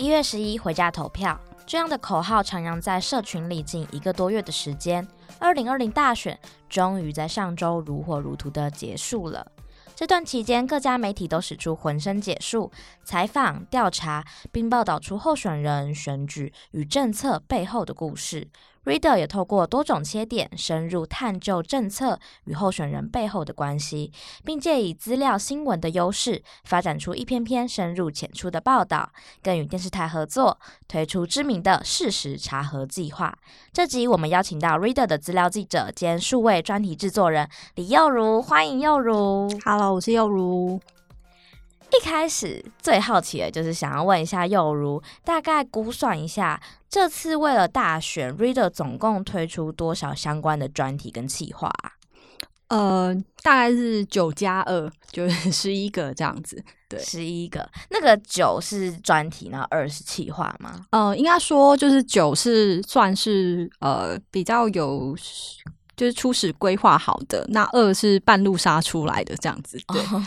[0.00, 5.06] 一月十一回家投票，这样的口号徜徉在社群里近一个多月的时间。
[5.38, 9.46] 二零二零大选终于在上周如火如荼的结束了。
[9.94, 12.72] 这段期间，各家媒体都使出浑身解数，
[13.04, 18.48] 采访、调查，并报道出候选人、选举与政策背后的故事。
[18.84, 24.10] Reader 也透过多种切点，深入探究政策与候选人背后的关系，
[24.42, 30.58] 并借以资料新闻的优势，发展出一篇篇深入浅出的报道，更与电视台合作，
[30.88, 33.36] 推出知名的事实查核计划。
[33.70, 39.46] 这集我们邀请到 Reader 的资料记者兼数位专题制作人李幼如，欢迎幼如。
[39.64, 40.80] Hello，我是幼如。
[41.92, 51.92] 一开始最好奇的就是想要问一下幼如，大概估算一下，这次为了大选，Reader 总共推出多少相关的专题跟企划啊？
[52.68, 56.62] 呃，大概是九加二，就是十一个这样子。
[56.88, 57.68] 对，十一个。
[57.90, 60.86] 那个九是专题，然后二是企划吗？
[60.90, 65.16] 呃，应该说就是九是算是呃比较有。
[66.00, 69.78] 就是初始规划好的，那二是半路杀出来的这样子。
[69.88, 70.24] 对，哦、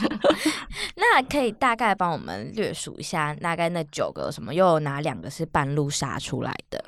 [0.95, 6.85] 那可以大概帮我们略数一下，大概那九个什么，又有哪两个是半路杀出来的？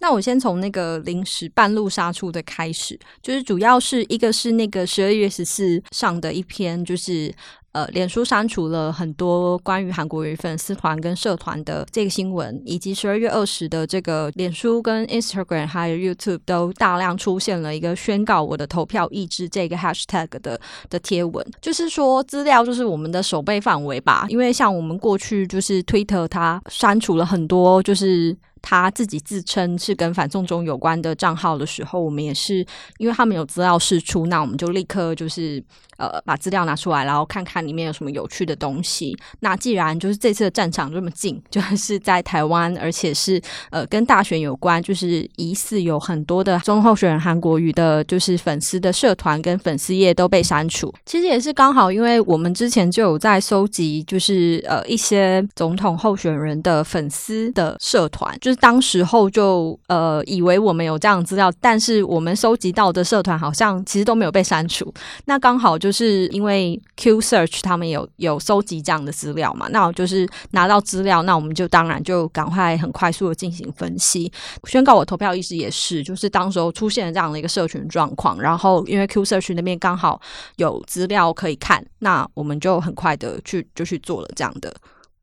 [0.00, 7.34] 那我先从那个临时半路杀出的开始，就是主要是一个是那个十二月十四上的一篇，就是。
[7.72, 28.36] 呃，脸书删除了很多关于韩国瑜粉丝团跟社团的这个新闻，以及十二月二十的这个脸书跟 Instagram 还有 YouTube 都大量出现了一个宣告我的投票意志这个 hashtag 的的贴文，就是说资料就是我们的守备范围吧，因为像我们过去就是 Twitter 它删除了很多就是。
[28.62, 32.64] 他自己自称是跟反送中有关的账号的时候，我们也是
[32.98, 35.62] 因为他们有资料释出，那我们就立刻就是
[35.96, 39.16] 呃把资料拿出来，然后看看里面有什么有趣的东西。
[39.40, 43.40] 那既然就是这次的战场这么近， 就是在台湾，而且是
[43.70, 50.92] 呃跟大选有关，就是疑似有很多的总统候选人韩国瑜的，就是粉丝的社团跟粉丝页都被删除。
[51.06, 58.36] 其实也是刚好，因为我们之前就有在搜集，就是呃一些总统候选人的粉丝的社团。
[58.48, 64.90] 就是当时候就呃以为我们有这样资料，但是我们收集到的社团好像其实都没有被删除。
[65.26, 74.32] 那刚好就是因为 Q Search 他们有有收集这样的资料嘛，那我就是拿到资料，那我们就当然就赶快很快速的进行分析，
[74.64, 80.18] 宣告我投票意志也是，就是当时候出现了这样的一个社群状况，然后因为 Q Search 那边刚好
[80.56, 84.74] 有资料可以看，那我们就很快的去就去做了这样的。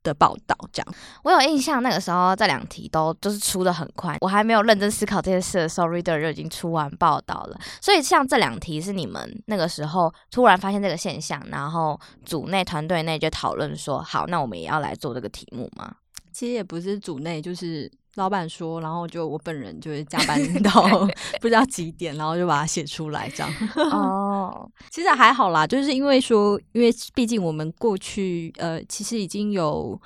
[0.06, 7.60] 的报道这样，我有印象，那个时候这两题都就是出的很快，我还没有认真思考这件事的时候，Reader 就已经出完报道了。
[7.82, 15.96] 所以像这两题是你们那个时候突然发现这个现象，然后组内团队内就讨论说，好，那我们也要来做这个题目吗？
[16.32, 17.92] 其实也不是组内，就是。
[18.16, 20.72] 老板说，然后就我本人就是加班 到
[21.42, 23.54] 不知道几点，然后就把它写出来这样。
[23.92, 30.00] 哦，其实还好啦，就是因为说，因为毕竟我们过去呃，其实已经有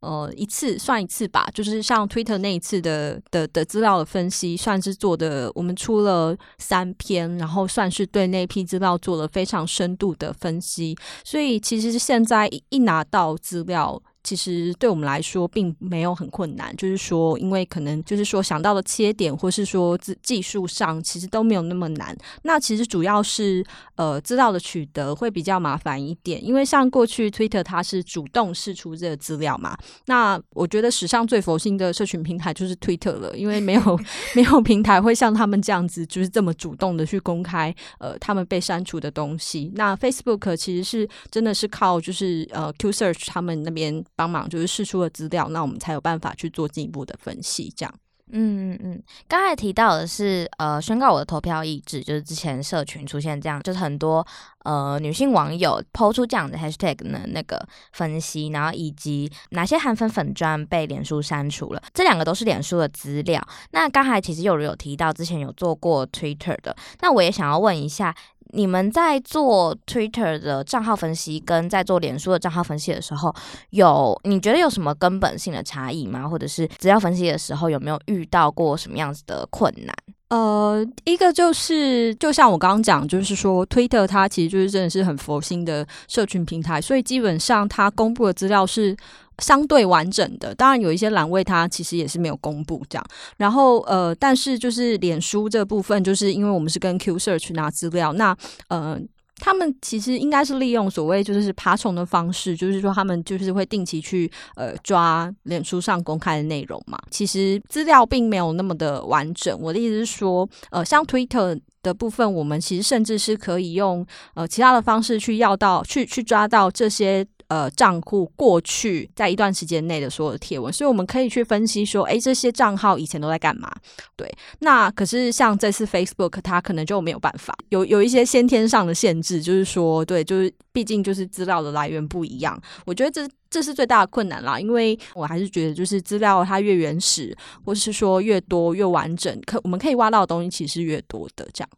[0.00, 14.02] 呃一次算一次吧，就是像 Twitter 那一次的的的资料的分析，算是做的，我们出了三篇，然后算是对那批资料做了非常深度的分析，所以其实现在一拿到资料。
[14.24, 22.16] 其实对我们来说并没有很困难，就是说，因为可能就是说想到的切点，或是说技技术上其实都没有那么难。
[22.42, 23.62] 那其实主要是
[23.96, 29.76] 呃资料的取得会比较麻烦一点，因为像过去 Twitter 它是主动释出这个资料嘛。
[30.06, 34.00] 那我觉得史上最佛心的社群平台就是 Twitter 了，因为没有
[34.34, 39.70] 没有平台会像他们这样子，就是这么主动的去公开呃他们被删除的东西。
[39.74, 44.02] 那 Facebook 其实是真的是靠就是呃 Q Search 他们那边。
[44.16, 47.72] 帮忙就是释出了资料，那我们才有办法去做进一步的分析。
[47.76, 47.94] 这样，
[48.30, 49.02] 嗯嗯嗯。
[49.26, 54.26] 刚才提到的是，呃，宣告我的投票意志，就是之前社群出现这样，就是很多
[54.64, 63.40] 呃女性网友抛出这样的 hashtag 的那个分析，然后以及哪些韩粉粉专被脸书删除了，这两个都是脸书的资料。
[63.72, 68.14] 那刚才其实又有提到之前有做过 Twitter 的，那我也想要问一下。
[68.54, 73.34] 你们在做 Twitter 的账号分析，跟在做脸书的账号分析的时候，
[73.70, 76.28] 有你觉得有什么根本性的差异吗？
[76.28, 79.94] 或者是资料分析的时候有没有遇到过什么样子的困难？
[80.34, 88.96] 呃，一个就是，就像我刚刚讲，就是说推特它其实就是真的是很佛心的社群平台，所以基本上它公布的资料是
[89.38, 90.52] 相对完整的。
[90.56, 93.04] 当然，有一些栏位它其实也是没有公布这样。
[93.36, 98.36] 然后，呃，但是就是脸书这部分，就是因为我们是跟 Q 社去拿资料，那
[98.68, 98.98] 呃。
[99.36, 106.98] 他们其实应该是利用所谓就是爬虫的方式，就是说他们就是会定期去呃抓脸书上公开的内容嘛。
[107.10, 109.58] 其实资料并没有那么的完整。
[109.60, 117.26] 我的意思是说，呃，像 Twitter 的部分，我们其实甚至是可以用呃其他的方式去要到去去抓到这些。
[117.48, 123.70] 呃，账户过去在一段时间内的所有的贴文，所以我们可以去分析说，诶，这些账号以前都在干嘛？
[124.16, 132.60] 对，那可是像这次 Facebook，它可能就没有办法，有有一些先天上的限制，就是说，对，就是毕竟就是资料的来源不一样。
[132.86, 141.68] 我觉得这这是最大的困难啦，因为我还是觉得，就是资料它越原始，或是说越多越完整，可我们可以挖到的东西其实越多的，这样。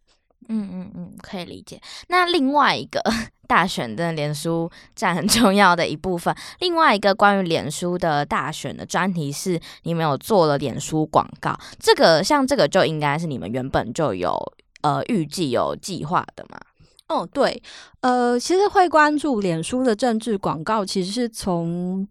[0.48, 1.80] 嗯嗯嗯，可以理解。
[2.06, 3.02] 那另外一个
[3.46, 6.34] 大选的脸书占很重要的一部分。
[6.60, 11.58] 另外一个关于脸书的大选的专题是，你们有做了脸书广告。
[11.78, 14.36] 这个像这个就应该是你们原本就有
[14.82, 16.60] 呃预计有计划的嘛？
[17.08, 17.62] 哦，对，
[18.00, 22.06] 呃，其实会关注脸书的政治广告，其实是从。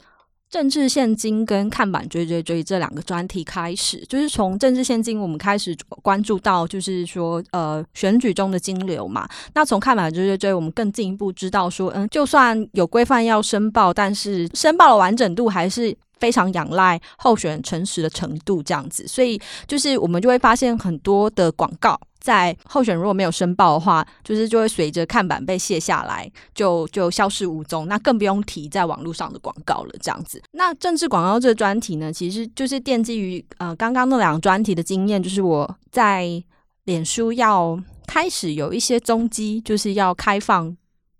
[0.55, 9.27] 政治献金跟看板追追追这两个专题开始，就是从政治献金我们开始关注到，就是说呃选举中的金流嘛。
[9.53, 19.05] 那从看板追追追，我们更进一步知道说，嗯，就算有规范要申报，但是申报的完整度还是非常仰赖候选人诚实的程度这样子。
[19.05, 19.37] 所以
[19.67, 21.99] 就是我们就会发现很多的广告。
[22.25, 27.87] 在候选人如果没有申报的话，就是就会随着看板被卸下来，就就消失无踪。
[27.87, 30.41] 那更不用提在网络上的广告了，这样子。
[30.53, 36.43] 那政治广告这个专题呢，其实就是奠基于呃刚刚那两个专题的经验，就是我在
[36.85, 40.75] 脸书要开始有一些踪迹，就是要开放。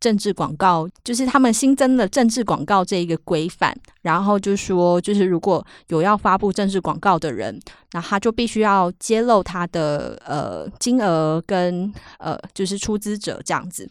[0.05, 7.59] 政治广告就是他们新增了政治广告这一个规范，然后就说，就是如果有要发布政治广告的人，
[7.93, 13.89] 那他就必须要揭露他的呃金额跟呃就是出资者这样子。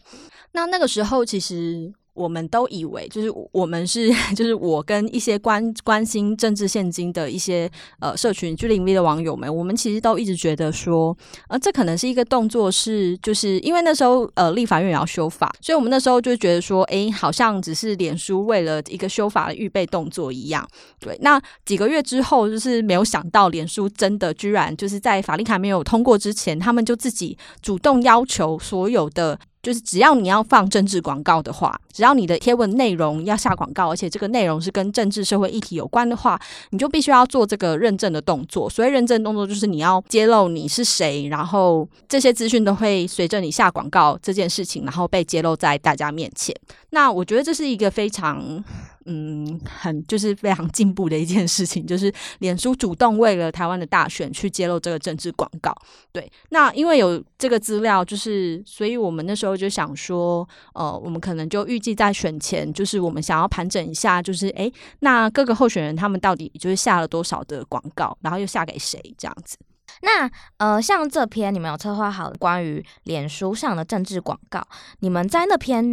[0.53, 1.93] 那那个时候其实。
[2.15, 7.69] 我们都以为，就是我们是， 就是我跟一些关关心政治献金的一些
[7.99, 11.15] 呃社群居零 V 的网友们，我们其实都一直觉得说，
[11.49, 20.65] 呃，这可能是一个动作是，是就是因为那时候呃立法院也要修法，所以我们那时候就觉得说，诶，好像只是脸书为了一个修法的预备动作一样。
[20.99, 29.37] 对，那几个月之后，就是没有想到脸书真的居然就是在法令还没有通过之前，他们就自己主动要求所有的。
[29.65, 36.39] 就是只要你要放政治广告的话，只要你的贴文内容要下广告，而且这个内容是跟政治社会议题有关的话，
[36.69, 38.69] 你就必须要做这个认证的动作。
[38.69, 46.55] 所以认证动作，就是你要揭露你是谁，然后这些资讯都会随着你下广告这件事情，然后被揭露在大家面前。
[46.91, 48.63] 那我觉得这是一个非常。
[49.05, 55.75] 嗯，很就是非常进步的一件事情，就是脸书主动为了台湾的大选去揭露这个政治广告。
[56.11, 69.57] 对，那因为有这个资料，就是所以我们那时候就想说，呃，我们可能就预计在选前，就是我们想要盘整一下，就是诶，那各个候选人他们到底就是下了多少的广告，然后又下给谁这样子。
[70.01, 74.61] 那呃，像这篇你们有策划好关于脸书上的政治广告，
[74.99, 75.83] 你们在那篇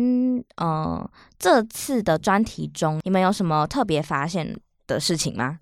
[0.56, 1.08] 呃
[1.38, 4.56] 这次的专题中，你们有什么特别发现
[4.86, 5.58] 的事情吗？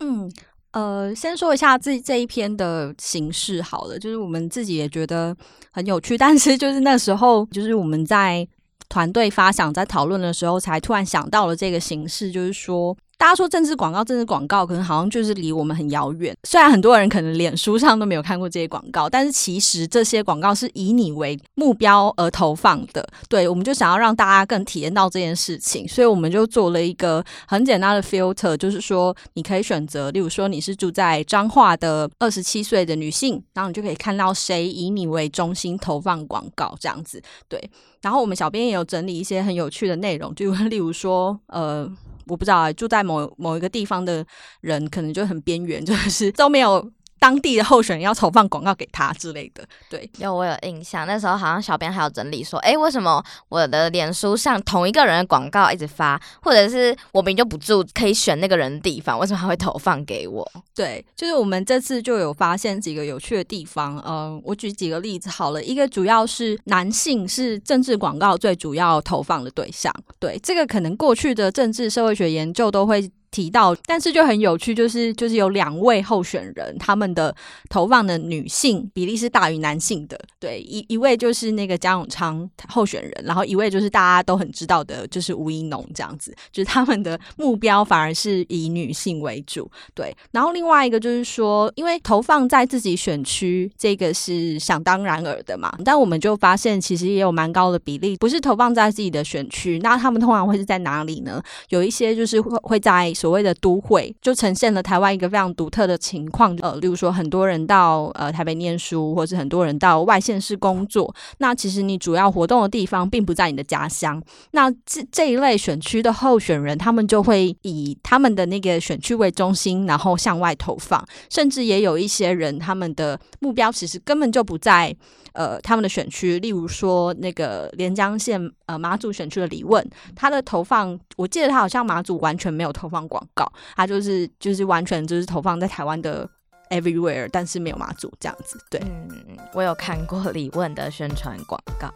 [0.00, 0.30] 嗯，
[0.72, 5.36] 呃，先说一下这这一篇的形式好了，就是我们自己也觉得
[5.70, 8.46] 很有趣， 但是就是那时候就是我们在
[8.88, 12.96] 团队发想在讨论的时候，才突然想到了这个形式，就是说。
[13.16, 16.36] 大家说政治广告，政治广告可能好像就是离我们很遥远。
[16.42, 23.06] 虽然很多人可能脸书上都没有看过这些广告，但是其实这些广告是以你为目标而投放的。
[23.28, 37.22] 对，我们就想要让大家更体验到这件事情，所以我们就做了一个很简单的 filter，就是说你可以选择，例如说你是住在彰化的二十七岁的女性，然后你就可以看到谁以你为中心投放广告这样子。
[37.48, 37.70] 对，
[38.02, 41.90] 然后我们小编也有整理一些很有趣的内容，就例如说，呃。
[42.26, 44.24] 我不知道啊，住在某某一个地方的
[44.60, 46.90] 人，可能就很边缘， 就是都没有。
[47.24, 60.46] 当地的候选人要投放广告给他之类的，对，因为我有印象，那时候好像小编还有整理说，哎，为什么我的脸书上同一个人的广告一直发，或者是我明明就不住可以选那个人的地方，为什么还会投放给我？
[60.74, 73.10] 对，就是我们这次就有发现几个有趣的地方，嗯，我举几个例子好了，一个主要是男性是政治广告最主要投放的对象，对，这个可能过去的政治社会学研究都会。
[73.34, 77.34] 提到，但是就很有趣，就是就是有两位候选人，他们的
[77.68, 80.16] 投放的女性比例是大于男性的。
[80.38, 89.68] 对，一一位就是那个蒋永昌候选人，然后一位就是大家都很知道的，就是吴怡农这样子，就是他们的目标反而是以女性为主。
[89.94, 101.42] 对，然后另外一个就是说，因为投放在自己选区，这个是想当然尔的嘛，但我们就发现其实也有蛮高的比例不是投放在自己的选区，那他们通常会是在哪里呢？
[101.70, 103.12] 有一些就是会会在。
[103.24, 111.14] 所谓的都会就呈现了台湾一个非常独特的情况，呃，例如说很多人到呃台北念书，或者很多人到外县市工作。
[111.38, 114.22] 那其实你主要活动的地方并不在你的家乡。
[114.50, 121.02] 那这这一类选区的候选人，他们就会以他们的那个选区为中心，然后向外投放。
[121.30, 124.94] 甚至也有一些人，他们的目标其实根本就不在。
[125.32, 136.28] 呃，他们的选区，例如说那个连江县呃马祖选区的李问，他的投放，我记得他好像马祖完全没有投放过广告，他就是就是完全就是投放在台湾的
[136.70, 138.58] everywhere，但是没有马祖这样子。
[138.68, 139.08] 对，嗯，
[139.52, 141.88] 我有看过李问的宣传广告。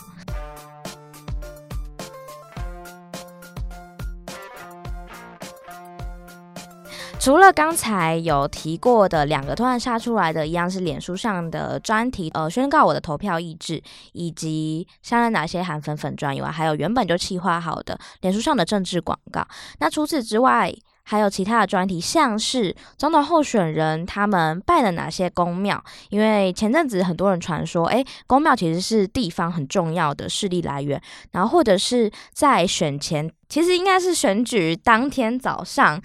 [7.20, 13.82] 除了刚才有提过的两个突然杀出来的，一样是脸书上的专题，呃，宣告我的投票意志，
[14.12, 19.46] 以及删了哪些韩粉粉专以外，还有原本就企划好的脸书上的政治广告。
[19.80, 20.72] 那除此之外，
[21.10, 25.82] 还有其他的专题，像是总统候选人他们拜了哪些宫庙？
[26.10, 31.00] 因为前阵子很多人传说，哎，宫庙其实是地方很重要的势力来源，
[31.32, 35.98] 然后或者是在选前，其实应该是选举当天早上。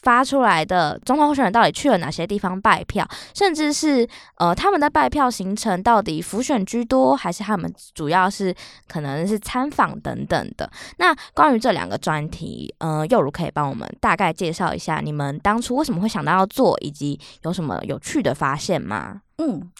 [0.00, 8.54] 发出来的总统候选人到底去了哪些地方拜票，甚至是呃他们的拜票行程到底浮选居多，还是他们主要是
[8.88, 10.68] 可能是参访等等的？
[10.96, 19.20] 那关于这两个专题，嗯，又如可以帮我们大概介绍一下你们当初为什么会想到要做，以及有什么有趣的发现吗？
[19.38, 19.70] 嗯。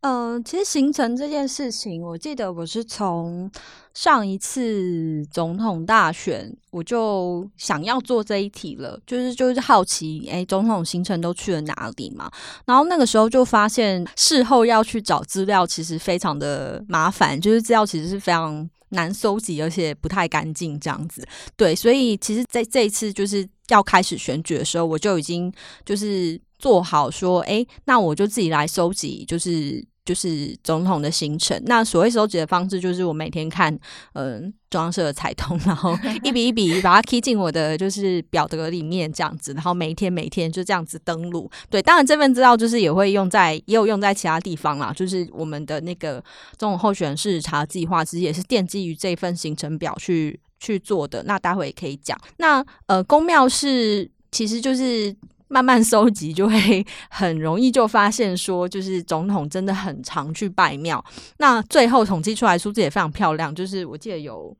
[0.00, 3.50] 呃，其实行程这件事情，我记得我是从
[3.92, 12.30] 上一次总统大选，我就想要做这一题了，就是就是好奇，诶，总统行程都去了哪里嘛？
[12.64, 21.22] 然后那个时候就发现，事后要去找资料，其实非常的麻烦，就是资料其实是非常难搜集，而且不太干净这样子。
[21.58, 25.52] 对，所以其实在这一次就是要开始选举的时候，我就已经
[25.84, 29.86] 就是做好说，诶，那我就自己来搜集，就是。
[30.04, 31.60] 就是总统的行程。
[31.66, 33.72] 那所谓收集的方式，就是我每天看，
[34.14, 41.50] 嗯、呃，中央社的彩通，然后一笔一笔把它 key 进我的就是表格里面，这样子，然后每一天每一天就这样子登录。
[41.68, 44.92] 对，当然这份资料就是也会用在，也有用在其他地方啦。
[44.92, 46.22] 就是我们的那个
[46.56, 51.22] 总统候选人事实查计划，其实也是奠基于这份行程表去去做的。
[51.24, 52.18] 那待会也可以讲。
[52.38, 55.14] 那呃，宫庙是其实就是。
[55.50, 61.04] 慢慢收集，就会很容易就发现说，就是总统真的很常去拜庙。
[61.36, 64.56] 那最后统计出来数字也非常漂亮，就是我记得有。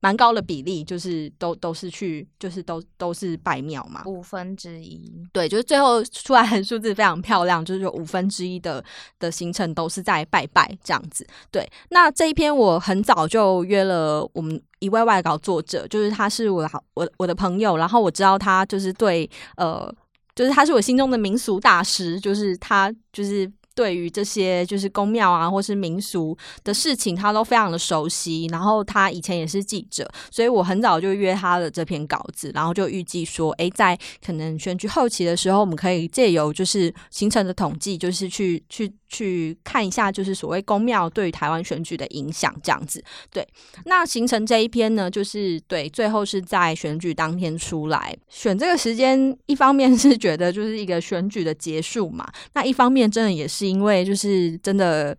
[0.00, 5.12] 蛮高的比例，就是都都是去，就是都都是拜庙嘛，五分之一。
[5.32, 8.82] 对，就是最后出来的数字非常漂亮，就是有五分之一的
[9.18, 11.26] 的行程都是在拜拜这样子。
[11.50, 19.94] 对，那这一篇我很早就约了我们一位外稿作者，就是他是我的好我我的朋友，然后我知道他就是对呃，
[20.34, 23.50] 就是他是我心中的民俗大师，就是他就是。
[23.74, 28.46] 对于这些就是宫庙啊，或是民俗的事情，他都非常的熟悉。
[28.50, 38.92] 然后他以前也是记者，所以我很早就约他的这篇稿子，然后就预计说，诶，在可能选举后期的时候，我们可以借由就是形成的统计，就是去去。
[39.10, 43.04] 去看一下，就是所谓公庙对于台湾选举的影响，这样子。
[43.30, 43.46] 对，
[43.84, 55.14] 那形成这一篇呢，就是对，最后是在选举当天出来选这个时间，一方面是觉得就是一个选举的结束嘛，那一方面真的也是因为就是真的。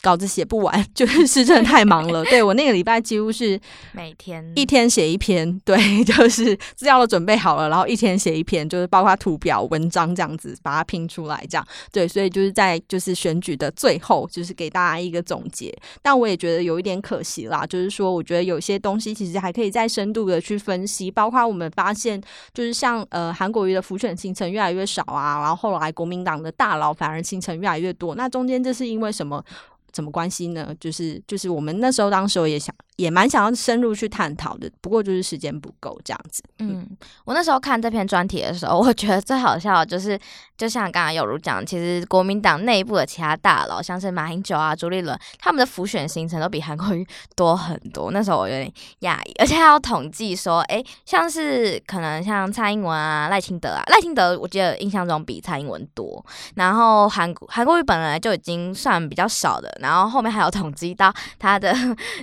[0.00, 2.24] 稿子写不完， 就是是真的太忙了。
[2.30, 3.60] 对，我那个礼拜几乎是
[3.92, 12.06] 每天一天写一篇，对， 就是资料都准备好了，然后一天写一篇，就是包括图表、文章这样子把它拼出来，这样对。
[12.06, 15.76] 所以就是在就是选举的最后，就是给大家一个总结。
[16.00, 22.20] 但我也觉得有一点可惜啦，就是说我觉得有些东西其实还可以再深度的去分析，包括我们发现
[22.54, 29.44] 就是像呃韩国瑜的浮选行程越来越少啊，然后后来国民党的大佬反而行程越来越多，那中间这是因为什么？
[29.92, 30.74] 怎么关心呢？
[30.78, 36.42] 就是就是我们那时候当时候也想也蛮想要深入去探讨的，不过就是时间不够这样子。
[36.58, 36.84] 嗯，
[37.24, 40.18] 我那时候看这篇专题的时候，我觉得最好笑的就是，
[40.56, 48.10] 就像刚刚有如讲，其实国民党内部的其他大佬，像是马英九啊、朱立伦，他们的辅选行程都比韩国瑜多很多。
[48.10, 56.24] 那时候我有点讶异，而且还要统计说，哎，像是可能像蔡英文啊、赖清德啊，赖清德我记得印象中比蔡英文多，
[56.56, 61.72] 然后韩国韩国瑜本来就已经算比较少的，然后后面还有统计到他的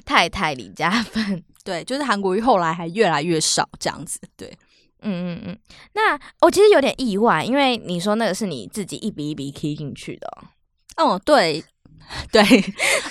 [0.06, 4.48] 太太里李佳芬， 对，就是韩国瑜后来还越来越少这样子，对，
[5.02, 5.60] 嗯嗯嗯。
[5.94, 10.28] 那我其实有点意外，因为你说那个是你自己一笔一笔 key 进去的，
[10.98, 11.64] 哦，对，
[12.32, 12.42] 对，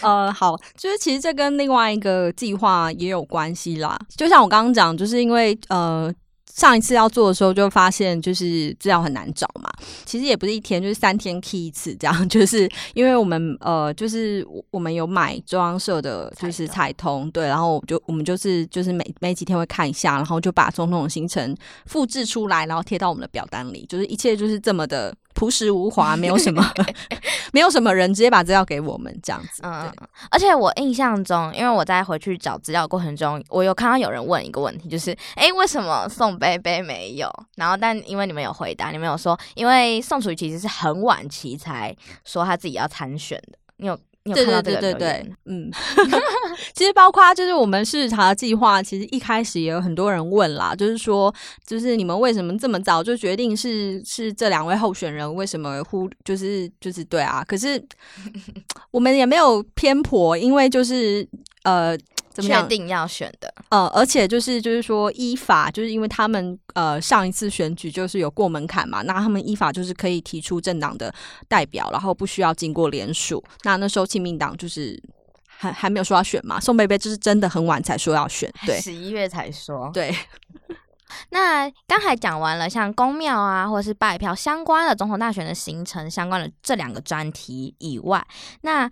[0.03, 6.13] 呃，好，就是其实这跟另外一个计划也有关系啦，就像我刚刚讲，就是因为呃。
[6.55, 9.69] 上一次要做的时候，就发现就是资料很难找嘛。
[10.05, 12.15] 其实也不是一天，就是三天 key 一次这样。
[12.29, 21.57] 就是因为我们呃，就是我们有买中央社的，就是彩通，对，然后就我们就是就是每每几天会看一下，然后就把总统的行程
[21.87, 23.85] 复制出来，然后贴到我们的表单里。
[23.89, 25.13] 就是一切就是这么的。
[25.37, 26.65] 朴实无华，没有什么，
[27.55, 29.63] 没有什么人直接把资料给我们这样子。
[29.63, 29.89] 嗯，
[30.29, 37.31] 而且我印象中，因为我在回去找资料过程中，我有看到有人问一个问题，就是，哎、欸，为什么宋贝贝没有？
[37.55, 43.59] 然后，但因为你们有回答，你们有说，因为宋楚瑜其实是很晚期才说他自己要参选的。
[43.77, 43.97] 你有？
[44.33, 45.71] 对对对对对，嗯，
[46.73, 51.35] 其实包括就是我们事实查的计划，其实一开始也有很多人问啦，就是说，
[51.67, 55.35] 就是你们为什么这么早就决定是是这两位候选人？
[55.35, 57.45] 为什么忽就是就是对啊？
[57.47, 57.83] 可是
[58.91, 61.29] 我们也没有偏颇，因为就是
[61.65, 61.95] 呃。
[62.43, 71.15] 确定要选的，呃，而且就是就是说依法，就是因为他们呃上一次选举就是有过门槛嘛，那他们依法就是可以提出政党的
[71.47, 73.43] 代表，然后不需要经过联署。
[73.63, 75.01] 那那时候亲民党就是
[75.47, 79.91] 还还没有说要选嘛，宋贝贝就是真的很晚才说要选，对，十一月才说。
[79.95, 80.13] 对，
[81.31, 88.27] 那刚才讲完了像公庙啊，或者是拜票相关的总统大选的行程相关的这两个专题以外，
[88.63, 88.91] 那。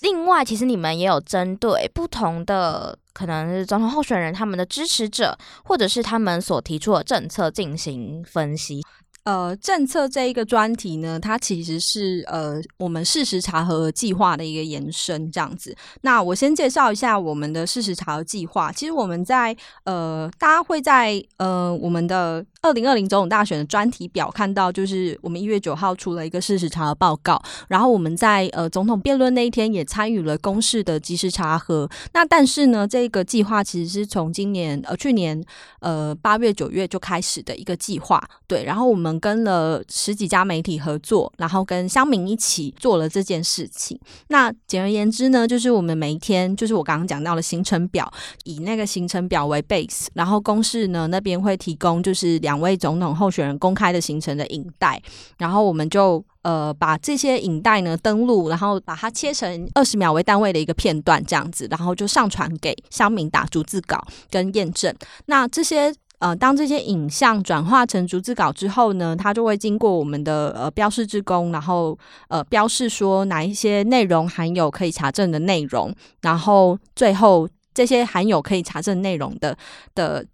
[0.00, 8.80] 另外，其实你们也有针对不同的可能是总统候选人他们的支持者，或者是他们所提出的政策进行分析。
[9.24, 15.76] 呃，政策这一个专题呢，它其实是呃我们事实查核计划的一个延伸，这样子。
[16.00, 18.72] 那我先介绍一下我们的事实查核计划。
[18.72, 27.40] 其实我们在呃，大家会在呃我们的二零二零总统大选的专题表看到，就是我们一月九号出了一个事实查核报告。
[27.68, 31.88] 然后我们在呃总统辩论那一天也参与了公示的即时查核。
[32.12, 35.42] 那但是呢，这个计划其实是从今年呃去年
[35.80, 38.22] 呃八月九月就开始的一个计划。
[38.46, 39.12] 对，然后我们。
[39.22, 43.96] 跟了十几家媒体合作，然后跟乡民一起做了这件事情。
[44.28, 55.00] 那简而言之呢，就是我们每一天，就是我刚刚讲到的行程表，以那个行程表为 base，然后公视呢那边会提供就是两两位总统候选人公开的行程的影带，
[55.38, 63.98] 然后我们就呃把这些影带呢登录，然后把它切成二十秒为单位的一个片段这样子，然后就上传给乡民打逐字稿
[64.30, 64.94] 跟验证。
[65.26, 65.94] 那这些。
[66.22, 79.58] 呃，当这些影像转化成逐字稿之后呢，它就会经过我们的呃标示之工，然后呃标示说哪一些内容含有可以查证的内容，然后最后这些含有可以查证内容的
[79.96, 80.24] 的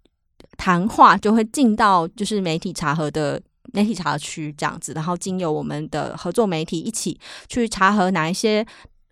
[0.59, 3.41] 谈话就会进到就是媒体查核的
[3.71, 7.17] 媒体查核区这样子，然后经由我们的合作媒体一起
[7.47, 8.65] 去查核哪一些。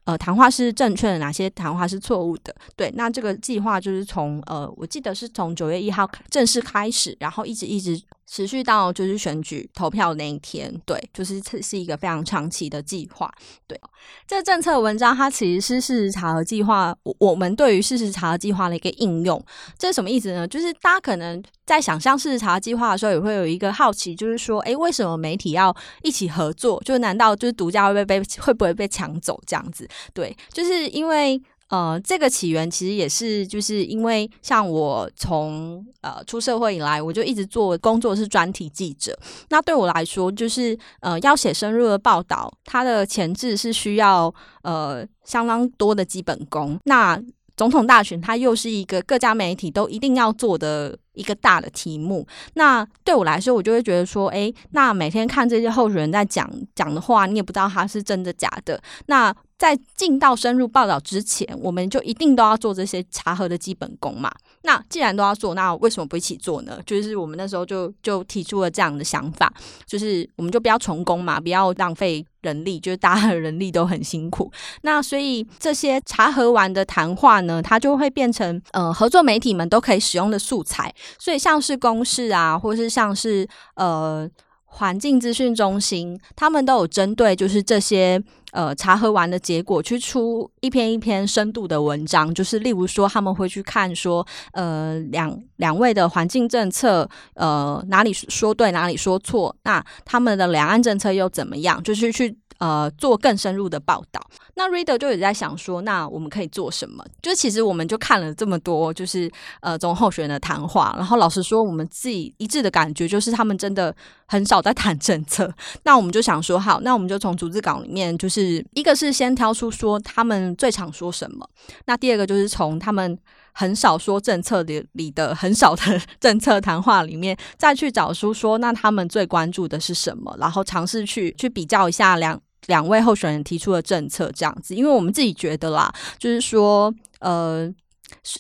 [0.04, 2.56] 呃，谈话是正确的，哪些谈话是错误的？
[2.78, 8.02] 对，那这个计划就是从呃，我记得是从九月一号正式开始，然后一直一直。
[8.30, 13.34] 持续到就是选举投票那一天，对，就是这是一个非常长期的计划。
[13.66, 13.80] 对，
[14.28, 19.42] 这政策文章它其实是事实查核计划，我我们对于事实查核计划的一个应用。
[19.78, 20.48] 这是什么意思呢？
[20.48, 26.82] 就是大家可能在想象事实查核计划的时候，也会有一个好奇，就是说，诶，为什么媒体要一起合作？
[26.84, 29.88] 就难道就是独家会被被会不会被抢走这样子？
[30.14, 31.42] 对，就是因为。
[31.70, 39.18] 呃，这个起源其实也是，就是因为像我从呃出社会以来，我就一直做工作是专题记者。
[39.50, 46.80] 那对我来说，就是呃要写深入的报道，它的前置是需要呃相当多的基本功。
[46.86, 47.22] 那
[47.58, 52.26] 总统大选，它又是一个各家媒体都一定要做的一个大的题目。
[52.54, 58.80] 那对我来说，我就会觉得说，诶，那每天看这些候选人在讲讲的话，你也不知道他是真的假的。
[59.08, 64.32] 那在进到深入报道之前，我们就一定都要做这些查核的基本功嘛。
[64.62, 66.80] 那既然都要做，那为什么不一起做呢？
[66.86, 69.52] 就是我们那时候就就提出了这样的想法，
[69.88, 72.24] 就是我们就不要重工嘛，不要浪费。
[72.48, 74.50] 人力，就是大家的人力都很辛苦。
[74.84, 80.94] 那所以这些茶和完的谈话呢，它就会变成呃合作媒体们都可以使用的素材。
[81.20, 84.30] 所以像是公式啊，或是像是呃
[84.68, 88.24] 环境资讯中心，他们都有针对就是这些。
[88.54, 101.84] 呃，查核完的结果去出一篇一篇深度的文章，就是例如说他们会去看说，呃，两两位的环境政策，呃，哪里说对，哪里说错，那他们的两岸政策又怎么样？
[101.84, 102.38] 就是去。
[102.60, 104.22] 呃，做更深入的报道。
[104.56, 107.06] 那 Reader 就也在想说，那我们可以做什么？
[107.22, 110.96] 就其实我们就看了这么多，就是呃，总候选人的谈话。
[110.98, 115.54] 然后老实说，我们自己一致的感觉就是，他们真的很少在谈政策。
[115.84, 121.48] 那我们就想说，好，那我们就从逐字稿里面，就是一个是先挑出说他们最常说什么。
[121.86, 123.16] 那第二个就是从他们
[123.54, 130.36] 很少说政策里里的很少的 政策谈话里面，再去找出说，那他们最关注的是什么？
[130.40, 132.42] 然后尝试去去比较一下两。
[132.68, 137.70] 两位候选人提出的政策这样子，因为我们自己觉得啦，就是说，呃，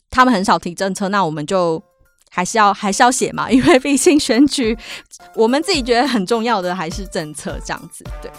[0.09, 1.81] 他们很少提政策，那我们就
[2.29, 4.77] 还是要还是要写嘛， 因为毕竟选举，
[5.35, 8.31] 我们自己觉得很重要的还是政策这样子，对。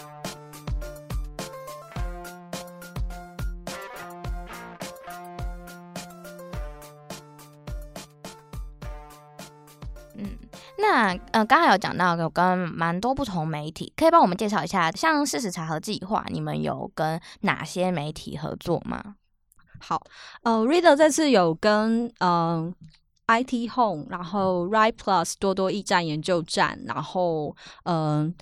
[10.81, 19.15] 那呃，刚才有讲到有跟蛮多不同媒体，可以帮我们介绍一下，像事实查核计划，你们有跟哪些媒体合作吗？
[19.79, 20.01] 好，
[20.43, 22.73] 呃，Reader 这次有跟嗯、
[23.27, 28.33] 呃、IT Home，然后 Right Plus 多多驿站研究站，然后嗯、呃、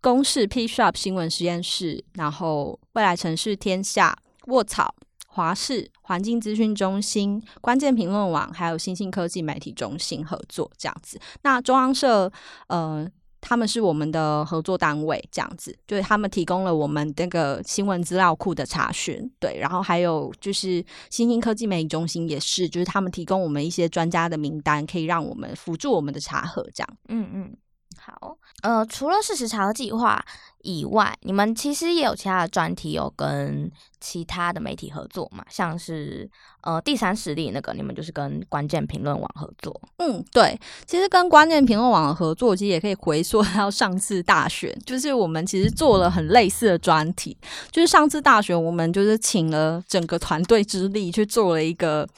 [0.00, 4.94] 公视 P Shop 新闻实验室，然后未来城市天下卧草。
[5.36, 11.20] 华视环境资讯中心、关键评论网，还有新兴科技媒体中心合作这样子。
[11.42, 12.32] 那中央社，
[12.68, 13.06] 呃，
[13.42, 19.58] 他们是我们的合作单位，这样子，就是他们提供了我们这个新闻资料库的查询，对。
[19.58, 26.96] 然后还有就是新兴科技媒体中心也是，就是他们提供我们一些专家的名单，可以让我们辅助我们的查核，这样。
[27.10, 27.56] 嗯嗯。
[28.06, 30.24] 好，呃，除了事实查核计划
[30.62, 33.68] 以外，你们其实也有其他的专题有跟
[34.00, 35.44] 其他的媒体合作嘛？
[35.50, 39.80] 像是呃第三实力那个，你们就是跟关键评论网合作。
[39.98, 47.36] 嗯，对，其实跟关键评论网的合作，其实也可以回溯到上次大选，就是我们其实做了很类似的专题，
[47.72, 52.08] 就是上次大选，我们就是请了整个团队之力去做了一个，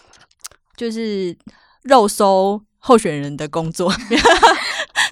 [0.77, 1.35] 就是
[1.85, 3.91] 肉搜候选人的工作。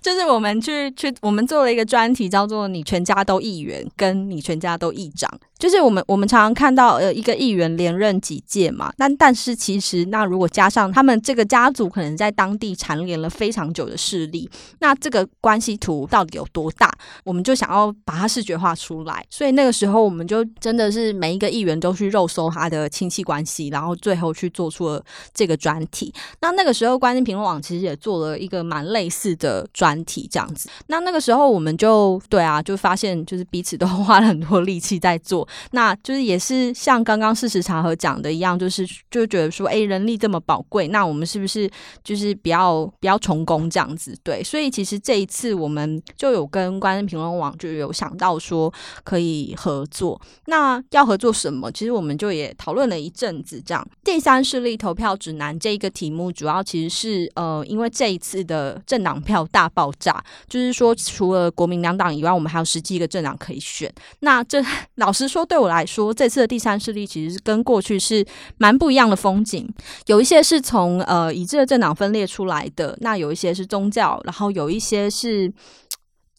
[0.06, 5.28] 就是我们去去，我们做了一个专题，叫做“你全家都议员”跟“你全家都议长”。
[5.58, 14.48] 就是我们我们常常看到，呃，一个议员连任几届嘛，但但是其实，那如果加上他们这个家族可能在当地蝉联了非常久的势力，
[14.80, 16.92] 那这个关系图到底有多大？
[17.24, 19.24] 我们就想要把它视觉化出来。
[19.30, 26.12] 所以那个时候，我们就真的是每一个议员都去肉搜他的亲戚关系，然后最后去做出了这个专题。
[26.40, 30.68] 那那个时候，关键评论网其实也做了一个蛮类似的专题，这样子。
[30.88, 35.45] 那那个时候，我们就对啊，就发现就是彼此都花了很多力气在做。
[35.72, 41.70] 那就是也是像刚刚事实查核讲的一样，就是就觉得说，哎，人力这么宝贵，那我们是不是
[42.04, 44.16] 就是不要不要重工这样子？
[44.22, 48.72] 对，所以其实这一次我们就有跟关键评论网就有想到说
[49.04, 50.20] 可以合作。
[50.46, 51.70] 那要合作什么？
[51.72, 63.92] 其实我们就也讨论了一阵子，这样第三势力投票指南这一个题目，主要其实是呃，因为这一次的政党票大爆炸，就是说除了国民两党以外，我们还有十几个政党可以选。
[64.20, 64.62] 那这
[64.96, 68.24] 老实说，对我来说，这次的第三势力其实是跟过去是
[68.56, 69.68] 蛮不一样的风景。
[70.06, 75.52] 有一些是从呃已知的政党分裂出来的，那有一些是宗教，然后有一些是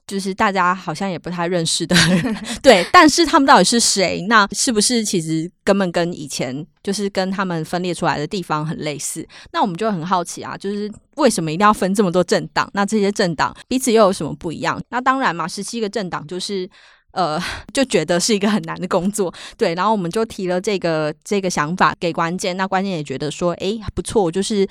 [0.07, 1.95] 就是大家好像也不太认识的，
[2.63, 2.83] 对。
[2.91, 4.25] 但是他们到底是谁？
[4.27, 9.23] 那是不是其实根本跟以前就是跟他们分裂出来的地方很类似？
[9.53, 12.67] 那我们就很好奇啊，就是为什么一定要分这么多政党？
[12.73, 14.81] 那这些政党彼此又有什么不一样？
[14.89, 16.67] 那当然嘛，十七个政党就是。
[17.11, 17.41] 呃，
[17.73, 24.67] 就觉得是一个很难的工作，对，然后我们就提了这个这个想法给关键，那关键也觉得说，诶，不错，就是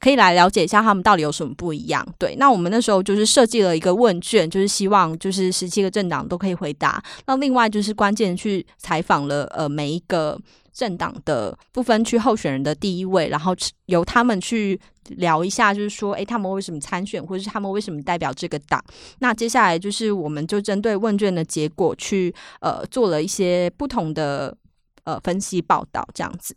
[0.00, 10.38] 可以来了解一下他们到底有什么不一样，对，那我们那时候就是设计了一个问卷，就是希望就是十七个政党都可以回答，那另外就是关键去采访了呃每一个
[10.80, 13.54] 政党的不分区候选人的第一位，然后
[13.86, 14.80] 由他们去。
[15.16, 18.80] 聊一下，就是说，诶，他们为什么参选，或者是他们为什么代表这个党？
[19.18, 24.56] 那接下来就是，我们就针对问卷的结果去，呃，做了一些不同的
[25.02, 26.54] 呃分析报道，这样子。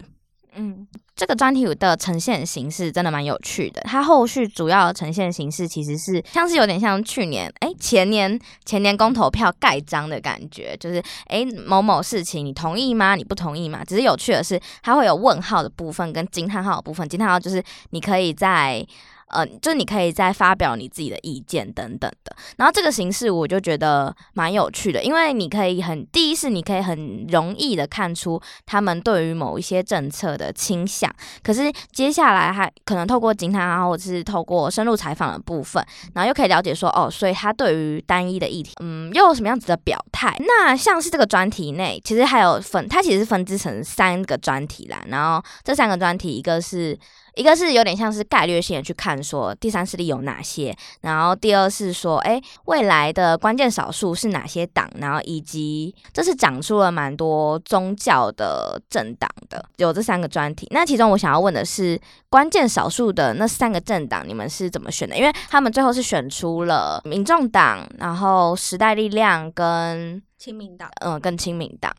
[0.55, 3.81] 嗯，这个专题的呈现形式真的蛮有趣的。
[3.85, 13.15] 它后续主要呈现形式其实是像是有点像去年哎前年前年公投票盖章的感觉，就是哎某某事情你同意吗？
[13.15, 13.83] 你不同意吗？
[13.85, 17.07] 只是有趣的是，它会有问号的部分跟惊叹号的部分。
[17.07, 18.85] 惊叹号就是你可以在。
[19.33, 40.35] 呃，就你可以再发表你自己的意见等等的，然后这个形式我就觉得蛮有趣的，因为你可以很第一是你可以很容易的看出他们对于某一些政策的倾向，可是接下来还可能透过惊叹号或者是透过深入采访的部分，然后又可以了解说哦，所以他对于单一的议题，嗯，又有什么样子的表态？
[40.39, 46.97] 那像是这个专题内，其实还有分，它其实分支成三个专题啦，然后这三个专题一个是。
[47.35, 60.67] 一个是有点像是概率性的去看，说第三势力有哪些，然后第二是说，哎，未来的关键少数是哪些党，然后以及这是讲出了蛮多宗教的政党的，有这三个专题。
[60.71, 65.17] 那其中我想要问的是，关键少数的那三个政党，你们是怎么选的？
[65.17, 71.91] 因为他们最后是选出了民众党，然后时代力量跟亲民党，嗯，跟亲民党。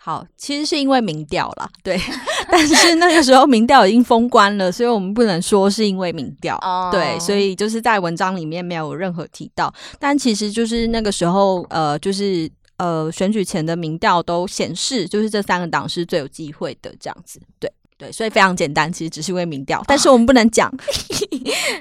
[0.00, 1.98] 好，其实是因为民调啦，对，
[2.50, 20.68] 但是那个时候民调已经封关了，所以我们不能说是因为民调，哦，对，所以就是在文章里面没有任何提到，但其实就是那个时候，呃，就是呃选举前的民调都显示，就是这三个党是最有机会的这样子，对对，所以非常简单，其实只是因为民调，但是我们不能讲，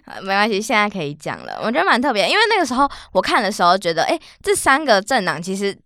[0.06, 5.78] 哦、 没关系，现在可以讲了，我觉得蛮特别，因为那个时候我看的时候觉得，哎，这三个政党其实。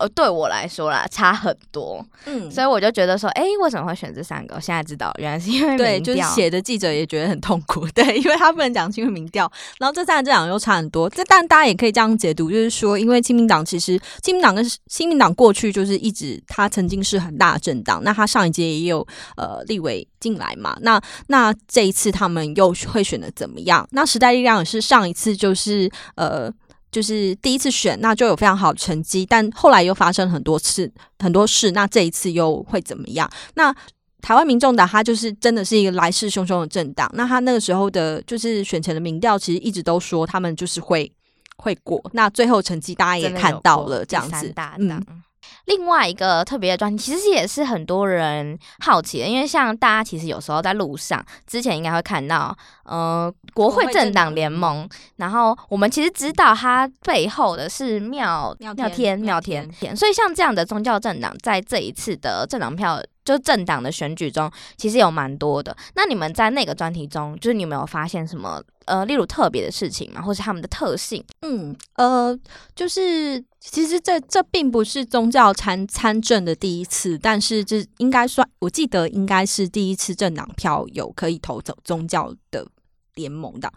[0.00, 4.54] 呃，对我来说啦，差很多，嗯，所以我就觉得说，哎，为什么会选这三个？
[4.54, 5.76] 我现在知道，原来是因为。
[5.76, 9.50] 对，就是写的记者也觉得很痛苦， 对，因为他不能讲，因为民调。
[9.78, 23.86] 然后这三个政党又差很多，这但大家也可以这样解读，就是说，因为亲民党其实亲民党跟亲民党过去就是一直，他曾经是很大的政党，那他上一届也有呃立委进来嘛，那那这一次他们又会选的怎么样？
[23.92, 26.50] 那时代力量也是上一次就是呃。
[26.90, 33.30] 就是第一次选，那就有非常好的成绩，但后来又发生很多次很多事，那这一次又会怎么样？
[33.54, 33.74] 那
[34.20, 41.10] 台湾民众党他就是真的是一个来势汹汹的政党，那他那个时候的，就是选前的民调，其实一直都说他们就是会
[41.56, 45.22] 会过，那最后成绩大家也看到了，这样子，嗯。
[45.66, 63.00] 另外一个特别的专题，其实也是很多人好奇的，因为像大家其实有时候在路上，之前应该会看到，呃，国会政党联盟，然后我们其实知道它背后的是妙妙天妙天天，所以像这样的宗教政党，在这一次的政党票。
[63.22, 65.76] 就政党的选举中，其实有蛮多的。
[65.94, 70.20] 那你们在那个专题中，就是你有没有发现什么呃，例如特别的事情嘛？
[70.20, 71.24] 或是他们的特性？
[71.42, 72.36] 嗯，呃，
[72.74, 82.66] 就是其实这这并不是宗教参参政的第一次，但是这应该算，我记得应该是第一次政党票有可以投走宗教的
[83.14, 83.72] 联盟的。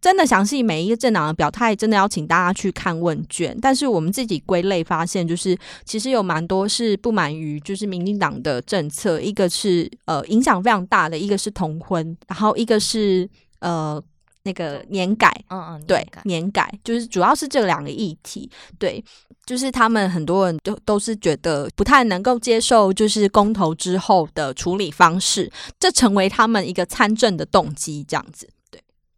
[0.00, 3.58] 真的详细每一个政党的表态，真的要请大家去看问卷。
[3.60, 13.28] 但是我们自己归类发现，就是其实有蛮多是不满于就是民进党的政策，一个是呃影响非常大的，一个是同婚，然后一个是
[13.58, 14.00] 呃
[14.48, 19.04] 那个年改，嗯嗯，对，年改就是主要是这两个议题，对，
[19.44, 28.48] 就是他们很多人都都是觉得不太能够接受，就是公投之后的处理方式，这成为他们一个参政的动机，这样子。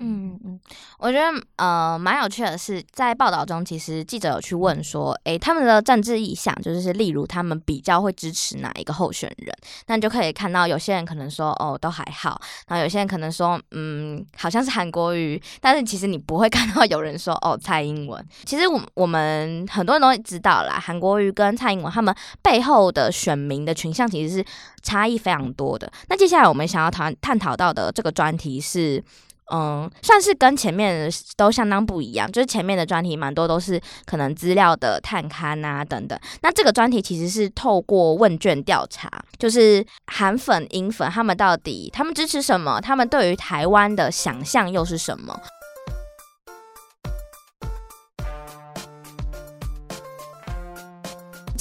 [0.03, 0.59] 嗯嗯，
[0.99, 9.55] 我觉得呃蛮有趣的是，在报道中，其实记者有去问说，诶，他们的政治意向，就是例如他们比较会支持哪一个候选人，
[9.89, 18.27] 那你就可以看到有些人可能说，哦，都还好，然后有些人可能说，嗯，好像是韩国瑜，但是其实你不会 看到有人说，哦，蔡英文。
[18.47, 24.45] 其实我我们很多人都知道啦，韩国瑜跟蔡英文他们背后的选民的群像其实是
[24.83, 25.93] 差异非常多的。
[26.09, 29.05] 那接下来我们想要谈探讨到的这个专题是。
[29.53, 36.19] 嗯，算是跟前面都相当不一样，就是前面的专题蛮多都是可能资料的探勘啊等等。
[36.43, 45.39] 那这个专题其实是透过问卷调查，就是韩粉、英粉他们到底他们支持什么，他们对于台湾的想象又是什么？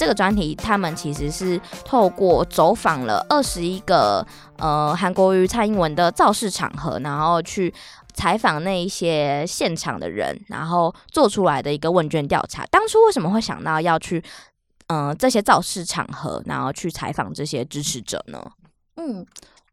[0.00, 7.70] 这个专题，他们其实是透过走访了二十一个呃韩国瑜、蔡英文的造势场合，然后去
[8.14, 12.64] 采访那一些现场的人，然后做出来的一个问卷调查。
[12.70, 14.24] 当初为什么会想到要去
[14.86, 18.42] 嗯、呃、这些造势场合，然后去采访这些支持者呢？
[18.96, 19.26] 嗯。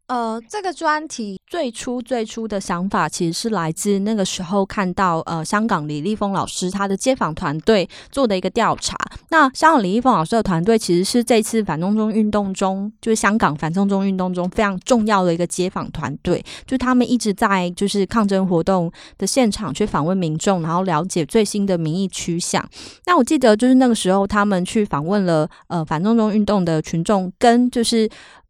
[0.08, 8.96] 呃，这个专题最初最初的想法，其实是来自那个时候看到呃，香港李立峰老师他的街访团队做的一个调查。
[9.28, 22.66] 那香港李立峰老师的团队其实是这次反送中运动中，就是香港反送中运动中非常重要的一个街访团队，就他们一直在就是抗争活动的现场去访问民众，然后了解最新的民意趋向。
[23.04, 28.08] 那我记得就是那个时候他们去访问了呃反送中运动的群众，跟就是。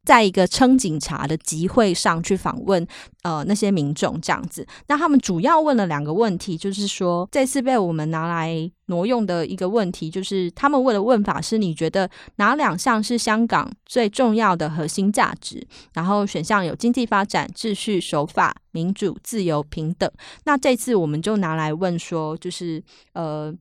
[0.09, 2.87] 在一个称警察的集会上去访问，
[3.25, 4.67] 呃，那些民众这样子。
[4.87, 15.63] 那他们主要问了两个问题，就是说这次被我们拿来挪用的一个问题，就是他们问的问法是：你觉得哪两项是香港最重要的核心价值？
[15.93, 20.11] 然后选项有经济发展、秩序、守法、民主、自由、平等。
[20.47, 23.55] 那这次我们就拿来问说，就是呃。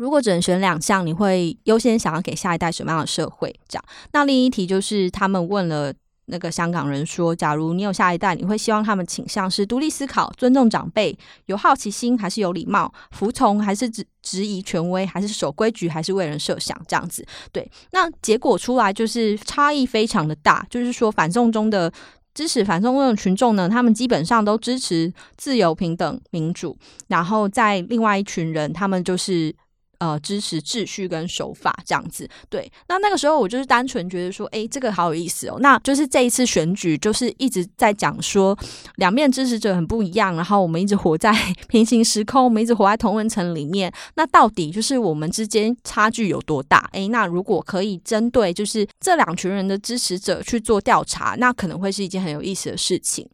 [0.00, 3.54] 如果只能选两项，你会优先想要给下一代什么样的社会？
[3.68, 3.84] 这样。
[4.12, 5.92] 那另一题就是他们问了
[6.24, 11.14] 那个香港人说：假如你有下一代，你会希望他们倾向是独立思考、尊重长辈、
[11.46, 16.74] 有好奇心，还是有礼貌、服从，还是质质疑权威，还是守规矩，还是为人设想？
[16.88, 17.22] 这样子。
[17.52, 17.70] 对。
[17.92, 21.92] 那结果出来就是差异非常的大，就是说反送中的
[22.32, 26.74] 支持反送中的群众呢，他们基本上都支持自由、平等、民主。
[27.08, 29.54] 然后在另外一群人，他们就是。
[30.00, 32.70] 呃，支持秩序跟守法这样子，对。
[32.88, 35.58] 那那个时候我就是单纯觉得说，诶，这个好有意思哦。
[35.60, 38.58] 那就是这一次选举，就是一直在讲说，
[38.96, 41.30] 两面支持者很不一样，然后我们一直活在
[41.68, 43.92] 平行时空，我们一直活在同温层里面。
[44.14, 46.88] 那到底就是我们之间差距有多大？
[46.92, 53.28] 诶，那如果可以针对就是这两群人的支持者去做调查，那可能会是一件很有意思的事情。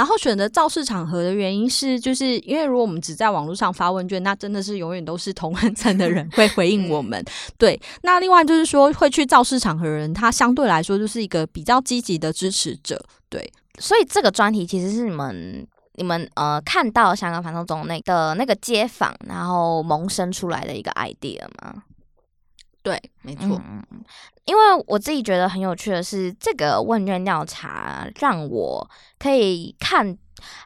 [0.00, 7.22] 然后选择造势场合的原因是，就是因为如果我们只在网络上发问卷，那真的是永远都是同温层的人会回应我们。
[7.58, 12.98] 对，那另外就是说会去造势场合的人，他相对来说就是一个比较积极的支持者。
[13.28, 21.82] 对，所以这个专题其实是你们你们呃看到香港反送中那的那个街访，然后萌生出来的一个 idea 吗？
[22.82, 23.60] 对，没错。
[23.64, 23.84] 嗯，
[24.46, 30.16] 因为我自己觉得很有趣的是，这个问卷调查让我可以看，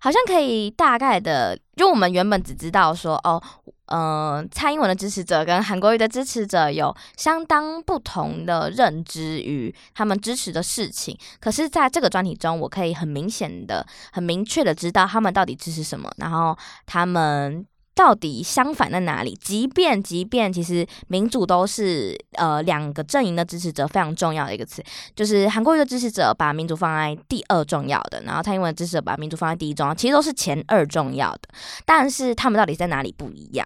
[0.01, 3.43] 好像可以大概的，就我们原本只知道说，哦，
[3.87, 17.67] 嗯、呃，蔡英文的支持者跟韩国瑜的支持者有相当不同的认知与他们支持的事情，可是在这个专题中，我可以很明显的、很明确的知道他们到底支持什么，然后他们。
[17.95, 19.39] 到底相反在哪里？
[19.41, 24.83] 即便即便，其实民主都是呃两个阵营的支持者非常重要的一个词，
[25.15, 31.43] 就是韩国瑜的支持者把民主放在第二重要的，然后蔡英文的支持者把民主放在第一重要，其实都是前二重要的。
[31.87, 33.65] 但是他们到底在哪里不一样？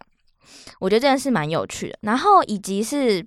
[0.78, 1.98] 我觉得这件事蛮有趣的。
[2.02, 3.26] 然后以及是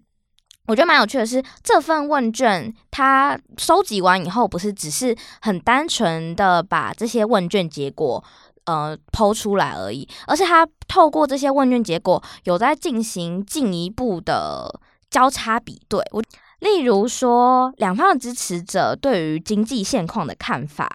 [0.68, 8.24] 我觉得蛮有趣的是，这份问卷它收集完以后，不是只是很单纯的把这些问卷结果。
[8.72, 14.80] 呃，抛出来而已，而是他透过这些问卷结果，有在进行进一步的
[15.10, 16.02] 交叉比对。
[16.12, 16.24] 我
[16.60, 20.88] 例如说，两方的支持者对于经济现况的看法。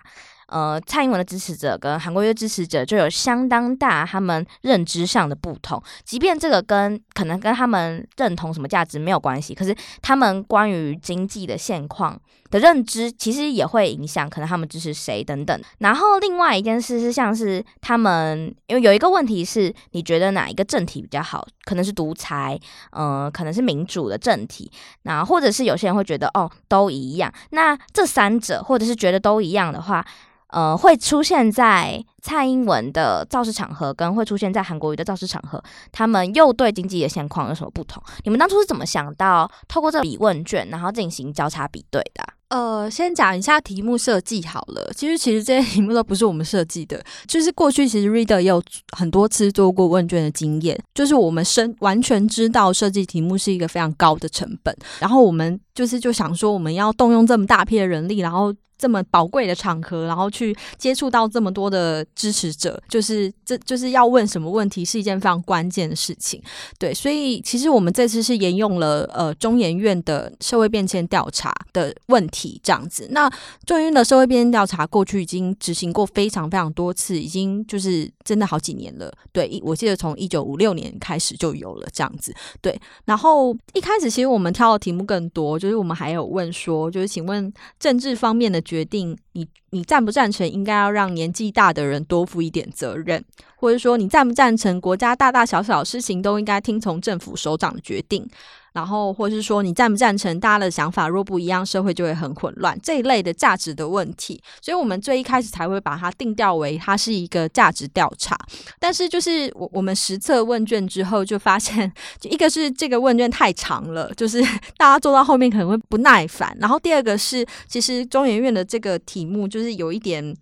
[0.49, 12.17] 呃，蔡英文的支持者跟韩国瑜的支持者就有相当大他们认知上的不同，即便这个跟可能跟他们认同什么价值没有关系，可是他们关于经济的现况
[12.57, 15.61] 的认知，其实也会影响可能他们支持谁等等。
[15.79, 21.47] 然后另外一件事是，像是他们因为有一个问题是，你觉得哪一个政体比较好？
[21.65, 22.59] 可能是独裁，
[22.93, 24.71] 嗯、可能是民主的政体，
[25.03, 27.33] 那或者是有些人会觉得哦都一样。
[27.51, 30.05] 那这三者或者是觉得都一样的话。
[30.49, 38.03] 呃，会出现在蔡英文的造势场合，跟会出现在韩国瑜的造势场合，他们又对经济的现况有什么不同？
[38.25, 42.25] 你们当初是怎么想到透过这笔问卷，然后进行交叉比对的？
[42.49, 44.93] 呃，先讲一下题目设计好了。
[44.95, 48.63] 其实，其实这些题目都不是我们设计的，就是过去其实 Reader 也有
[48.97, 58.55] 很多次做过问卷的经验，就是我们深完全知道设计题目是一个非常高的成本，然后我们就是就想说，我们要动用这么大批的人力，然后。
[58.79, 66.43] 这么宝贵的场合，然后去接触到这么多的支持者，就是这就是要问什么问题是一件非常关键的事情。
[66.79, 73.09] 对，所以其实我们这次是沿用了呃中研院的社会变迁调查的问题这样子。
[73.11, 73.31] 那
[73.65, 79.11] 中研院的社会变迁调查过去已经执行过非常非常多次，已经就是真的好几年了。
[79.33, 82.35] 对，我记得从一九五六年开始就有了这样子。
[82.61, 88.63] 对，然后一开始其实我们挑的题目更多，就是我们还有问说，就是请问政治方面的。
[88.67, 93.25] 决定你你赞不赞成应该要让年纪大的人多负一点责任，
[93.55, 98.29] 或者说你赞不赞成国家大大小小事情都应该听从政府首长的决定？
[98.77, 104.39] 然后或是说你赞不赞成，大家的想法若不一样，社会就会很混乱这一类的价值的问题。
[104.61, 108.37] 所以我们最一开始才会把它定调为它是一个价值调查。
[108.79, 114.43] 但是就是我我们实测问卷之后就发现，就一个是这个问卷太长了，就是
[114.77, 116.55] 大家做到后面可能会不耐烦。
[116.61, 120.37] 然后第二个是，其实中研院的这个题目就是有一点。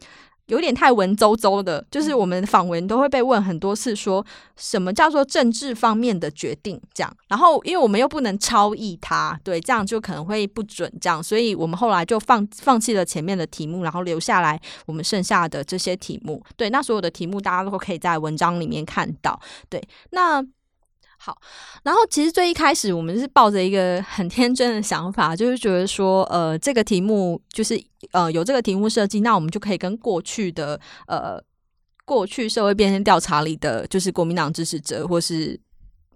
[0.47, 4.25] 有点太文绉绉的，就是我们访问都会被问很多次，说
[4.57, 20.45] 什么叫做政治方面的决定这样，然后因为我们又不能超译它，对，这样就可能会不准这样，所以我们后来就放放弃了前面的题目，然后留下来我们剩下的这些题目，对，那所有的题目大家都可以在文章里面看到，对，那。
[21.25, 21.35] 好，
[21.83, 31.43] 然后其实最一开始我们是抱着一个很天真的想法，就是觉得说，呃，这个题目就是呃有这个题目设计，那我们就可以跟过去的呃
[32.05, 35.59] 过去社会变迁调查里的，就是国民党支持者或是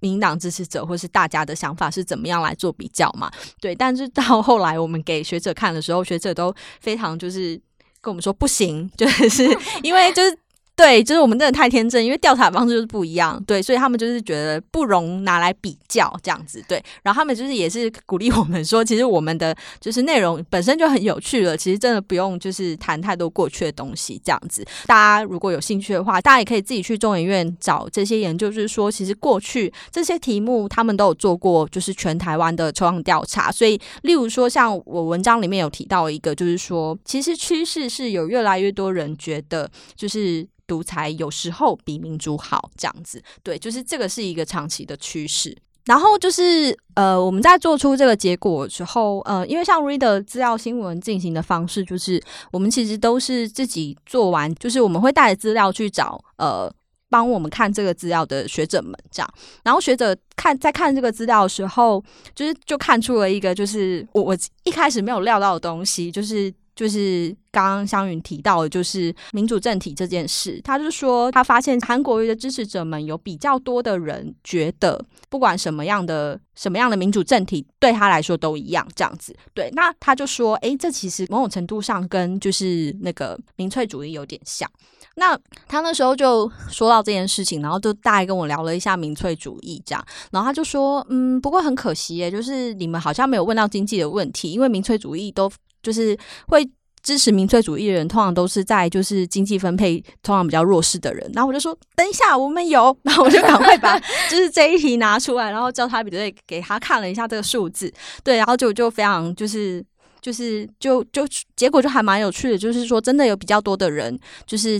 [0.01, 3.31] 民党支持者，或是大家的想法是怎么样来做比较嘛？
[3.63, 7.59] 对，但是到后来我们给学者看的时候，学者都非常就是
[8.03, 9.49] 跟我们说不行，就是
[9.83, 10.39] 因为就是。
[10.79, 16.81] 对，就是我们真的太天真，因为调查方式就是不一样，对，所以他们就是觉得不容拿来比较这样子，对。
[17.03, 24.65] 然后他们就是也是鼓励我们说，其实我们的就是内容本身就很有趣了，其实真的不用就是谈太多过去的东西这样子。
[24.87, 33.51] 大家如果有兴趣的话，大家也可以自己去中研院找这些研究，就是说其实过去这些题目他们都有做过，就是全台湾的抽样调查。
[33.51, 40.47] 所以，例如说像我文章里面有提到一个，就是说其实趋势是有越来越多人觉得就是。
[40.69, 45.57] 独裁有时候比民主好，这样子，对，就是这个是一个长期的趋势。
[45.87, 56.71] 然后就是呃，我们在做出这个结果之后，呃，因为像 Reader 资料新闻进行的方式，就是我们其实都是自己做完，就是我们会带着资料去找呃，
[57.09, 59.35] 帮我们看这个资料的学者们，这样。
[59.65, 62.05] 然后学者看在看这个资料的时候，
[62.35, 66.53] 就是就看出了一个，就是我我一开始没有料到的东西，就是。
[66.79, 70.61] 就是刚刚湘云提到的，就是民主政体这件事。
[70.63, 79.35] 他就说，他发现韩国瑜的支持者们有比较多的人觉得，不管什么样的什么样的民主政体，对他来说都一样这样子。
[79.53, 84.71] 对，那他就说，哎，这其实某种程度上跟就是那个民粹主义有点像。
[85.17, 90.07] 那他那时候就说到这件事情，然后就大概跟我聊了一下民粹主义这样。
[90.31, 95.51] 然后他就说，嗯，不过很可惜耶，就是你们好像没有问到经济的问题，因为民粹主义都。
[95.89, 96.15] 就是
[96.49, 96.69] 会
[97.03, 101.31] 支持民粹主义的人，通常都是在就是经济分配通常比较弱势的人。
[101.33, 107.91] 然后我就说，等一下，我们有，然后我就赶快把 就是这一题拿出来，然后交叉比对给他看了一下这个数字，
[108.23, 109.83] 对，然后就就非常就是
[110.21, 111.27] 就是就就
[111.57, 114.79] 结果就还蛮有趣的，就是说真的有比较多的人，就是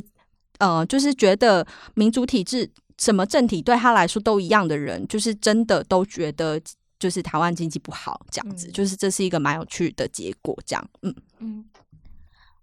[0.59, 6.61] 呃就是觉得民主体制什么政体对他来说都一样的人，就是真的都觉得。
[6.99, 11.65] 就是台湾经济不好，这样子，嗯、就是这是一个蛮有趣的结果，这样，嗯嗯，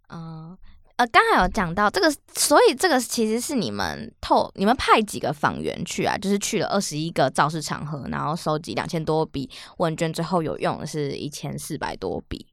[0.08, 0.58] 呃
[0.98, 6.18] 呃，刚才有讲到这个，所以这个其实是你们透，你们派几个访员去啊？
[6.18, 12.48] 就是去了二十一个造势场合，然后收集两千多笔问卷，最后有用的是一千四百多笔。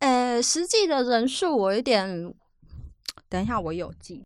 [0.00, 2.34] 呃，实际的人数我有点，
[3.30, 4.22] 等一下我有记。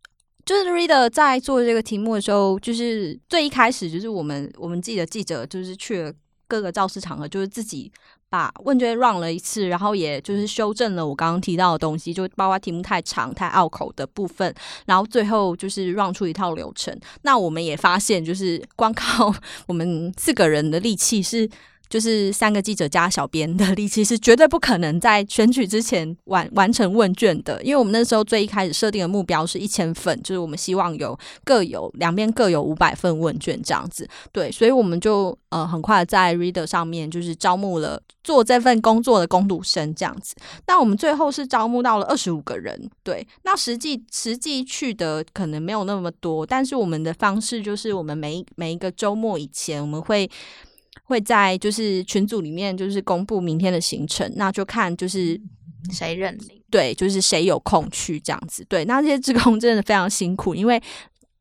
[0.50, 6.12] 就是 Reader 在做这个题目的时候，就是最一开始就是我们我们自己的记者就是去了
[6.48, 7.88] 各个造势场合，就是自己
[8.28, 14.52] 把问卷 run 了一次，然后也就是修正了我刚刚提到的东西，就包括题目太长、太拗口的部分，
[14.86, 16.98] 然后最后就是 run 出一套流程。
[17.22, 19.32] 那我们也发现，就是光靠
[19.68, 21.48] 我们四个人的力气是。
[21.90, 34.08] 就是三个记者加小编的力气是绝对不可能在选举之前完完成问卷的，因为我们那时候最一开始设定的目标是一千份，就是我们希望有各有两边各有五百份问卷这样子。
[34.30, 40.36] 对，所以我们就呃很快在 Reader 上面就是招募了做这份工作的工读生这样子。
[40.68, 43.26] 那我们最后是招募到了二十五个人，对。
[43.42, 50.30] 那实际实际去的可能没有那么多，但是我们的方式就是我们每每一个周末以前我们会。
[51.10, 55.38] 会在就是群组里面就是公布明天的行程，那就看就是
[55.92, 58.64] 谁认领，对，就是谁有空去这样子。
[58.68, 60.80] 对，那这些职工真的非常辛苦，因为。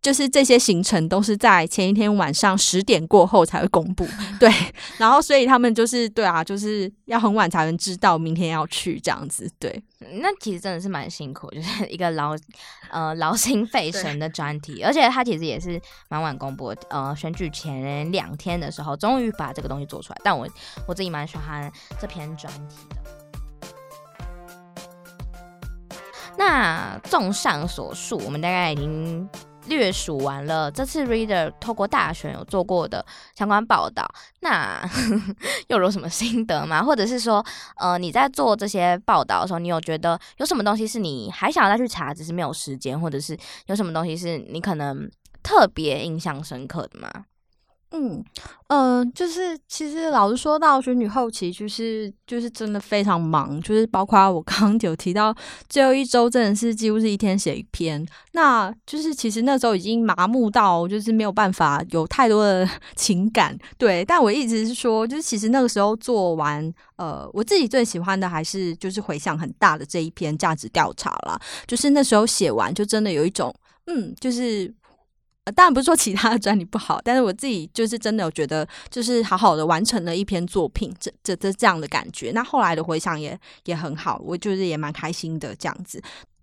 [0.02, 4.08] 就是这些行程都是在前一天晚上十点过后才会公布，
[4.39, 4.50] 对，
[4.97, 9.84] 然后所以他们就是对啊，就是要很晚才能知道明天要去这样子，对。
[10.22, 12.34] 那其实真的是蛮辛苦，就是一个劳
[12.89, 15.78] 呃劳心费神的专题，而且他其实也是
[16.08, 20.47] 蛮晚公布的，呃，选举前两天的时候终于把这个东西做出来，但我
[20.88, 21.70] 我自己蛮喜欢
[22.00, 22.95] 这篇专题的。
[26.38, 29.28] 那综上所述，我们大概已经。
[29.70, 33.05] 略数完了这次 Reader 透过大选有做过的
[33.36, 34.05] 相关报道，
[34.41, 34.82] 那
[35.70, 36.84] 又有什么心得吗？
[36.84, 37.45] 或者是说，
[37.78, 45.09] 呃，你在做这些报道的时候，你有觉得有什么东西是你还想要再去查，只是没有时间，或者是有什么东西是你可能
[45.41, 47.09] 特别印象深刻的吗？
[47.92, 48.24] 嗯，
[48.68, 55.36] 呃，就是其实老实说到选举后期，就是就是真的非常忙，就是包括我 刚刚有提到
[55.68, 58.06] 最后一周，真的是几乎是一天写一篇。
[58.34, 63.58] 那就是其实那时候已经麻木到，就是没有办法有太多的 情感。
[63.80, 71.40] 对，但我一直是说，就是其实那个时候做完，呃，我自己最喜欢的还是就是回响很大的这一篇价值调查啦。
[71.66, 73.52] 就是那时候写完，就真的有一种，
[73.88, 74.72] 嗯，就是。
[75.56, 82.32] 当然不是说其他的专利不好，但是我自己就是真的有觉得，就是好好的完成了一篇作品，这这这这样的感觉。
[82.36, 86.00] 那后来的回想也也很好，我就是也蛮开心的这样子。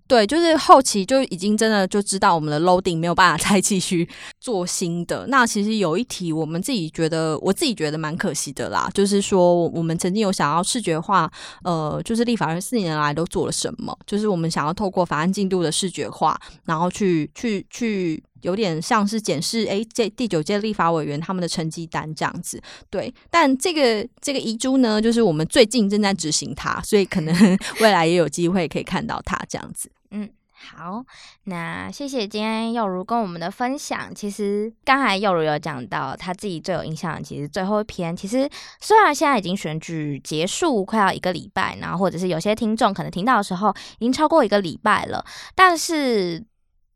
[0.09, 4.09] 对，就是后期就已经真的就知道我们的 loading 没有办法 再继续
[4.41, 5.27] 做新的。
[5.27, 11.29] 那其实有一题我们自己觉得，我自己觉得蛮可惜的啦，就是说我们曾经有想要视觉化，
[11.65, 18.23] 呃，就是立法院四年来都做了什么，就是我们想要透过法案进度的视觉化，然后去去去。
[18.47, 23.13] 有点像是检视，哎，这第九届立法委员他们的成绩单这样子，对。
[23.29, 27.35] 但这个这个遗珠呢，就是我们最近正在执行它，所以可能
[27.83, 29.91] 未来也有机会可以看到它这样子。
[30.13, 31.05] 嗯，好，
[31.45, 34.15] 那谢谢今天幼如跟我们的分享。
[34.15, 38.49] 其实刚才幼如有讲到他自己最有印象，其实最后一篇，其实
[38.81, 45.25] 虽然现在已经选举结束快要一个礼拜，然后或者是有些听众可能听到的时候已经超过一个礼拜了，
[45.57, 46.45] 但是。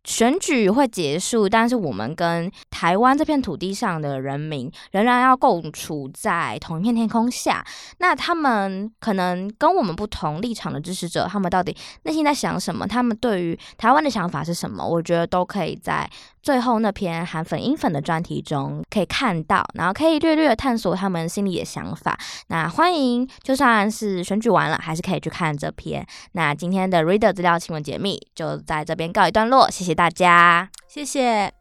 [0.05, 7.65] 选举会结束，但是我们跟台湾这片土地上的人民仍然要共处在同一片天空下。
[7.99, 12.87] 那他们可能跟我们不同立场的支持者，他们到底内心在想什么？
[12.87, 14.83] 他们对于台湾的想法是什么？
[14.83, 16.09] 我觉得都可以在
[16.43, 22.19] 最后那篇韩粉英粉的专题中可以看到，然后可以略略探索他们心里的想法。
[22.47, 26.05] 那欢迎，就算是选举完了，还是可以去看这篇。
[26.33, 29.90] 那今天的 Reader 资料新闻解密就在这边告一段落，谢谢。
[29.91, 31.53] 谢谢大家，谢谢，耶，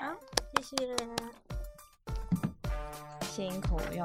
[0.00, 0.12] 好，
[0.56, 0.76] 谢谢，
[3.30, 4.04] 辛苦哟。